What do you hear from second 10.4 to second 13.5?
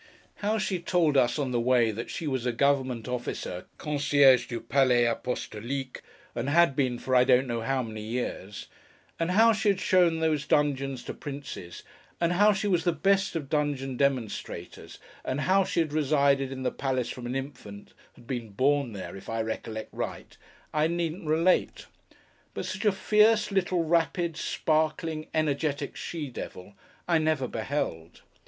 dungeons to princes; and how she was the best of